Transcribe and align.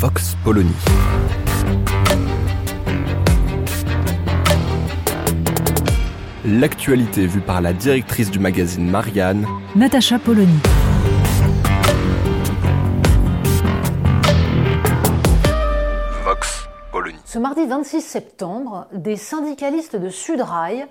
Vox 0.00 0.36
Polony. 0.44 0.70
L'actualité 6.44 7.26
vue 7.26 7.40
par 7.40 7.60
la 7.60 7.72
directrice 7.72 8.30
du 8.30 8.38
magazine 8.38 8.88
Marianne, 8.88 9.44
Natacha 9.74 10.20
Polony. 10.20 10.60
Vox 16.22 16.68
Polony. 16.92 17.18
Ce 17.24 17.40
mardi 17.40 17.66
26 17.66 18.00
septembre, 18.00 18.86
des 18.92 19.16
syndicalistes 19.16 19.96
de 19.96 20.10
Sudrail 20.10 20.86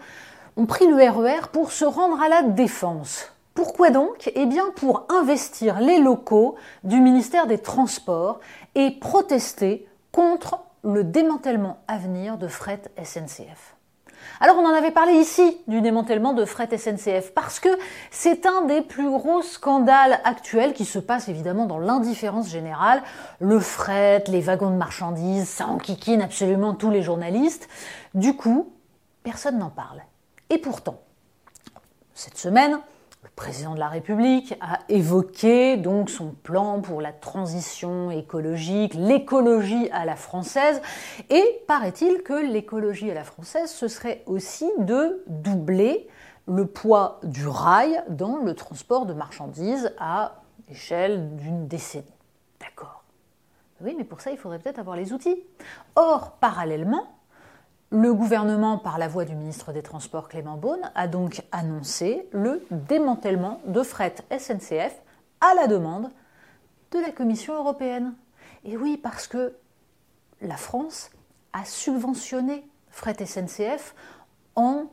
ont 0.57 0.65
pris 0.65 0.85
le 0.85 0.95
RER 0.95 1.47
pour 1.53 1.71
se 1.71 1.85
rendre 1.85 2.19
à 2.21 2.27
la 2.27 2.41
Défense. 2.41 3.36
Pourquoi 3.57 3.89
donc? 3.89 4.31
Eh 4.35 4.45
bien 4.45 4.65
pour 4.75 5.07
investir 5.09 5.79
les 5.79 5.97
locaux 5.97 6.57
du 6.83 7.01
ministère 7.01 7.47
des 7.47 7.57
Transports 7.57 8.39
et 8.75 8.91
protester 8.91 9.87
contre 10.11 10.59
le 10.83 11.03
démantèlement 11.03 11.79
à 11.87 11.97
venir 11.97 12.37
de 12.37 12.47
fret 12.47 12.83
SNCF. 13.03 13.75
Alors 14.41 14.57
on 14.57 14.65
en 14.67 14.75
avait 14.75 14.91
parlé 14.91 15.13
ici 15.13 15.57
du 15.65 15.81
démantèlement 15.81 16.33
de 16.33 16.45
fret 16.45 16.69
SNCF 16.77 17.33
parce 17.33 17.59
que 17.59 17.69
c'est 18.11 18.45
un 18.45 18.65
des 18.65 18.83
plus 18.83 19.09
gros 19.09 19.41
scandales 19.41 20.19
actuels 20.23 20.73
qui 20.73 20.85
se 20.85 20.99
passe 20.99 21.27
évidemment 21.27 21.65
dans 21.65 21.79
l'indifférence 21.79 22.49
générale. 22.49 23.01
Le 23.39 23.59
fret, 23.59 24.23
les 24.27 24.41
wagons 24.41 24.69
de 24.69 24.75
marchandises, 24.75 25.49
ça 25.49 25.65
enquiquine 25.65 26.21
absolument 26.21 26.75
tous 26.75 26.91
les 26.91 27.01
journalistes. 27.01 27.67
Du 28.13 28.35
coup, 28.35 28.71
personne 29.23 29.57
n'en 29.57 29.71
parle. 29.71 30.03
Et 30.51 30.59
pourtant, 30.59 31.01
cette 32.13 32.37
semaine, 32.37 32.79
le 33.27 33.31
président 33.35 33.73
de 33.73 33.79
la 33.79 33.89
République 33.89 34.55
a 34.61 34.79
évoqué 34.89 35.75
donc 35.75 36.09
son 36.09 36.31
plan 36.31 36.79
pour 36.81 37.01
la 37.01 37.11
transition 37.11 38.09
écologique, 38.09 38.93
l'écologie 38.93 39.89
à 39.91 40.05
la 40.05 40.15
française, 40.15 40.81
et 41.29 41.43
paraît-il 41.67 42.23
que 42.23 42.33
l'écologie 42.33 43.11
à 43.11 43.13
la 43.13 43.25
française, 43.25 43.69
ce 43.69 43.89
serait 43.89 44.23
aussi 44.25 44.69
de 44.77 45.23
doubler 45.27 46.07
le 46.47 46.65
poids 46.65 47.19
du 47.23 47.47
rail 47.47 48.01
dans 48.07 48.37
le 48.37 48.55
transport 48.55 49.05
de 49.05 49.13
marchandises 49.13 49.93
à 49.99 50.41
échelle 50.69 51.35
d'une 51.35 51.67
décennie. 51.67 52.05
D'accord. 52.61 53.03
Oui, 53.81 53.93
mais 53.97 54.05
pour 54.05 54.21
ça, 54.21 54.31
il 54.31 54.37
faudrait 54.37 54.59
peut-être 54.59 54.79
avoir 54.79 54.95
les 54.95 55.11
outils. 55.11 55.43
Or, 55.95 56.31
parallèlement, 56.39 57.16
le 57.89 58.13
gouvernement, 58.13 58.77
par 58.77 58.97
la 58.97 59.07
voix 59.07 59.23
du 59.23 59.35
ministre 59.35 59.71
des 59.71 59.81
Transports 59.81 60.27
Clément 60.27 60.57
Beaune, 60.57 60.91
a 60.93 61.07
donc 61.07 61.41
annoncé 61.51 62.27
le 62.31 62.65
démantèlement 62.69 63.61
de 63.65 63.81
fret 63.81 64.15
SNCF 64.37 64.93
à 65.39 65.53
la 65.55 65.67
demande 65.67 66.09
de 66.91 66.99
la 66.99 67.11
Commission 67.11 67.55
européenne. 67.55 68.13
Et 68.65 68.75
oui, 68.75 68.97
parce 68.97 69.27
que 69.27 69.55
la 70.41 70.57
France 70.57 71.11
a 71.53 71.63
subventionné 71.63 72.67
fret 72.89 73.15
SNCF 73.25 73.95
en 74.55 74.87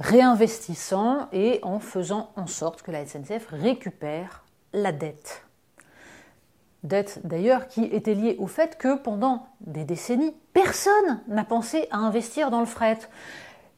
réinvestissant 0.00 1.28
et 1.32 1.60
en 1.62 1.78
faisant 1.78 2.32
en 2.36 2.46
sorte 2.46 2.82
que 2.82 2.90
la 2.90 3.06
SNCF 3.06 3.46
récupère 3.50 4.44
la 4.72 4.90
dette. 4.90 5.44
Dette 6.84 7.20
d'ailleurs 7.24 7.66
qui 7.66 7.84
était 7.84 8.14
liée 8.14 8.36
au 8.38 8.46
fait 8.46 8.76
que 8.76 8.96
pendant 8.96 9.48
des 9.60 9.84
décennies, 9.84 10.36
personne 10.52 11.22
n'a 11.28 11.44
pensé 11.44 11.88
à 11.90 11.96
investir 11.96 12.50
dans 12.50 12.60
le 12.60 12.66
fret. 12.66 12.98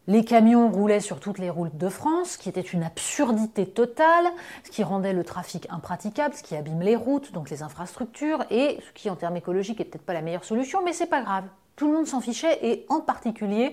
Les 0.09 0.25
camions 0.25 0.71
roulaient 0.71 1.01
sur 1.01 1.19
toutes 1.21 1.39
les 1.39 1.51
routes 1.51 1.77
de 1.77 1.89
France, 1.89 2.31
ce 2.31 2.39
qui 2.39 2.49
était 2.49 2.61
une 2.61 2.83
absurdité 2.83 3.67
totale, 3.67 4.27
ce 4.65 4.71
qui 4.71 4.83
rendait 4.83 5.13
le 5.13 5.25
trafic 5.25 5.67
impraticable, 5.71 6.35
ce 6.35 6.43
qui 6.43 6.55
abîme 6.57 6.81
les 6.81 6.97
routes, 6.97 7.33
donc 7.33 7.49
les 7.51 7.63
infrastructures, 7.63 8.45
et 8.51 8.79
ce 8.87 8.93
qui 8.93 9.09
en 9.09 9.17
termes 9.17 9.37
écologiques 9.37 9.79
n'est 9.79 9.85
peut-être 9.85 10.07
pas 10.07 10.15
la 10.15 10.23
meilleure 10.23 10.45
solution, 10.45 10.81
mais 10.85 10.93
c'est 10.93 11.07
pas 11.07 11.23
grave. 11.23 11.45
Tout 11.75 11.89
le 11.89 11.95
monde 11.95 12.07
s'en 12.07 12.21
fichait, 12.21 12.59
et 12.65 12.87
en 12.89 13.01
particulier 13.01 13.73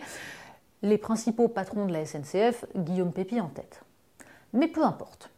les 0.84 0.98
principaux 0.98 1.48
patrons 1.48 1.86
de 1.86 1.94
la 1.94 2.06
SNCF, 2.06 2.66
Guillaume 2.76 3.14
Pépi 3.14 3.40
en 3.40 3.48
tête. 3.48 3.84
Mais 4.54 4.68
peu 4.68 4.84
importe. 4.84 5.30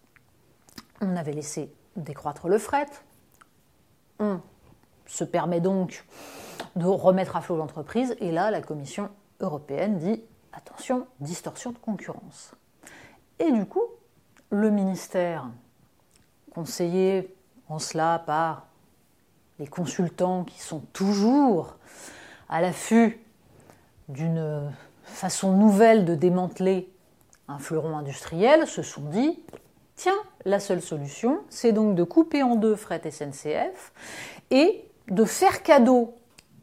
On 1.02 1.16
avait 1.16 1.34
laissé 1.34 1.74
décroître 1.96 2.48
le 2.48 2.58
fret, 2.58 2.88
on 4.20 4.40
se 5.06 5.24
permet 5.24 5.62
donc 5.62 6.06
de 6.76 6.86
remettre 6.86 7.36
à 7.36 7.42
flot 7.42 7.58
l'entreprise, 7.58 8.16
et 8.20 8.32
là, 8.32 8.52
la 8.52 8.62
Commission 8.62 9.10
européenne 9.40 9.98
dit 9.98 10.22
attention, 10.54 11.08
distorsion 11.20 11.72
de 11.72 11.78
concurrence. 11.78 12.54
Et 13.40 13.52
du 13.52 13.66
coup, 13.66 13.84
le 14.50 14.70
ministère, 14.70 15.50
conseillé 16.54 17.36
en 17.68 17.80
cela 17.80 18.24
par 18.26 18.68
les 19.60 19.68
consultants 19.68 20.44
qui 20.44 20.60
sont 20.60 20.80
toujours 20.94 21.76
à 22.50 22.62
l'affût 22.62 23.20
d'une 24.08 24.72
façon 25.04 25.54
nouvelle 25.54 26.06
de 26.06 26.16
démanteler 26.16 26.92
un 27.48 27.60
fleuron 27.60 27.98
industriel, 27.98 28.68
se 28.68 28.82
sont 28.82 29.10
dit 29.10 29.40
tiens, 29.96 30.18
la 30.46 30.60
seule 30.60 30.82
solution, 30.82 31.42
c'est 31.50 31.72
donc 31.72 31.96
de 31.96 32.04
couper 32.04 32.44
en 32.44 32.56
deux 32.56 32.76
fret 32.76 33.02
SNCF 33.10 33.94
et 34.52 34.86
de 35.10 35.26
faire 35.26 35.64
cadeau 35.64 36.16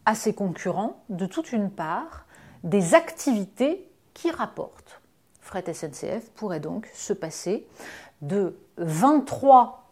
à 0.06 0.14
ses 0.14 0.34
concurrents, 0.34 1.02
de 1.08 1.26
toute 1.26 1.52
une 1.52 1.70
part, 1.70 2.26
des 2.64 2.94
activités 2.94 3.88
qui 4.14 4.30
rapportent. 4.30 5.00
Fret 5.40 5.72
SNCF 5.72 6.30
pourrait 6.34 6.60
donc 6.60 6.88
se 6.94 7.12
passer 7.12 7.66
de 8.20 8.56
23 8.78 9.90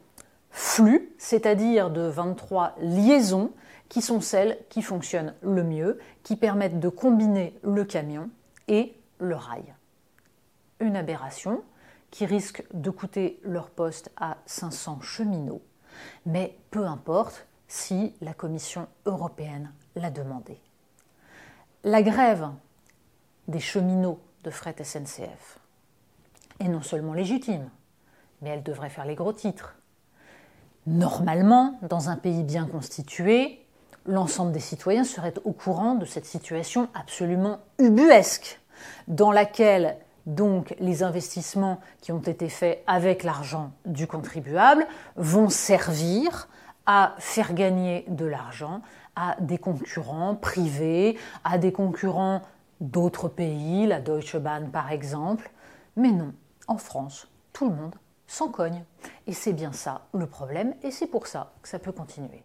flux, 0.51 1.13
c'est-à-dire 1.19 1.91
de 1.91 2.03
23 2.03 2.77
liaisons, 2.81 3.53
qui 3.89 4.03
sont 4.03 4.21
celles 4.21 4.57
qui 4.69 4.83
fonctionnent 4.83 5.35
le 5.43 5.65
mieux, 5.65 5.99
qui 6.23 6.37
permettent 6.37 6.79
de 6.79 6.89
combiner 6.89 7.59
le 7.63 7.85
camion 7.85 8.31
et 8.69 8.95
le 9.19 9.35
rail. 9.35 9.75
Une 10.79 10.97
aberration 10.97 11.63
qui 12.11 12.27
risque 12.27 12.65
de 12.73 12.91
coûter 12.91 13.41
leur 13.43 13.71
poste 13.71 14.11
à 14.17 14.39
500 14.47 15.01
cheminots, 15.01 15.63
mais 16.27 16.57
peu 16.71 16.87
importe 16.87 17.47
si 17.69 18.15
la 18.21 18.35
Commission 18.35 18.89
européenne 19.07 19.73
l'a 19.95 20.11
demandé. 20.11 20.59
La 21.85 22.03
grève 22.03 22.49
des 23.49 23.61
cheminots 23.61 24.21
de 24.45 24.51
fret 24.51 24.75
SNCF 24.83 25.59
est 26.59 26.69
non 26.69 26.83
seulement 26.83 27.15
légitime, 27.15 27.71
mais 28.43 28.51
elle 28.51 28.63
devrait 28.63 28.91
faire 28.91 29.05
les 29.05 29.15
gros 29.15 29.33
titres. 29.33 29.77
Normalement, 30.87 31.79
dans 31.83 32.09
un 32.09 32.17
pays 32.17 32.43
bien 32.43 32.67
constitué, 32.67 33.65
l'ensemble 34.07 34.53
des 34.53 34.61
citoyens 34.61 35.05
seraient 35.05 35.35
au 35.45 35.53
courant 35.53 35.95
de 35.95 36.05
cette 36.05 36.25
situation 36.25 36.89
absolument 36.95 37.61
ubuesque, 37.79 38.61
dans 39.09 39.31
laquelle 39.31 39.99
donc 40.27 40.75
les 40.79 41.03
investissements 41.03 41.81
qui 42.01 42.13
ont 42.13 42.21
été 42.21 42.49
faits 42.49 42.83
avec 42.87 43.23
l'argent 43.23 43.73
du 43.87 44.07
contribuable 44.07 44.87
vont 45.17 45.49
servir 45.49 46.49
à 46.87 47.15
faire 47.19 47.55
gagner 47.55 48.05
de 48.09 48.25
l'argent 48.25 48.83
à 49.17 49.37
des 49.41 49.59
concurrents 49.59 50.35
privés, 50.35 51.19
à 51.45 51.59
des 51.59 51.73
concurrents 51.73 52.43
d'autres 52.81 53.29
pays, 53.29 53.87
la 53.87 54.01
Deutsche 54.01 54.37
Bahn 54.37 54.71
par 54.71 54.91
exemple. 54.91 55.51
Mais 55.97 56.13
non, 56.13 56.33
en 56.69 56.79
France, 56.79 57.29
tout 57.53 57.69
le 57.69 57.75
monde 57.75 57.95
s'en 58.27 58.49
cogne. 58.49 58.85
Et 59.27 59.33
c'est 59.33 59.53
bien 59.53 59.73
ça 59.73 60.03
le 60.15 60.27
problème, 60.27 60.75
et 60.83 60.91
c'est 60.91 61.07
pour 61.07 61.27
ça 61.27 61.53
que 61.63 61.69
ça 61.69 61.79
peut 61.79 61.93
continuer. 61.93 62.45